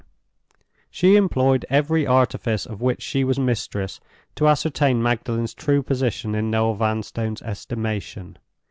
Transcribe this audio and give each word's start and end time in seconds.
She 0.89 1.15
employed 1.15 1.63
every 1.69 2.07
artifice 2.07 2.65
of 2.65 2.81
which 2.81 3.03
she 3.03 3.23
was 3.23 3.37
mistress 3.37 3.99
to 4.33 4.47
ascertain 4.47 5.03
Magdalen's 5.03 5.53
true 5.53 5.83
position 5.83 6.33
in 6.33 6.49
Noel 6.49 6.73
Vanstone's 6.73 7.43
estimation. 7.43 8.39